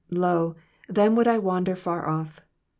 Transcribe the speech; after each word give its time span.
''Lo, 0.09 0.55
then 0.89 1.13
would 1.13 1.27
I 1.27 1.37
wander 1.37 1.75
far 1.75 2.09
off.' 2.09 2.41